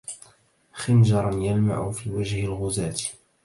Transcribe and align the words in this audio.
خنجراً 0.73 1.33
يلمع 1.35 1.91
في 1.91 2.09
وجه 2.11 2.45
الغزاة 2.45 2.95